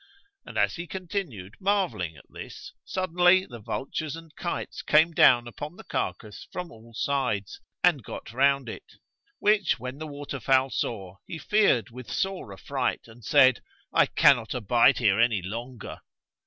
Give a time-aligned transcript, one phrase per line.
[0.47, 5.75] And as he continued marvelling at this, suddenly the vultures and kites came down upon
[5.75, 8.93] the carcass from all sides and get round it;
[9.37, 13.61] which when the water fowl saw, he feared with sore affright and said,
[13.93, 15.99] "I cannot abide here any longer."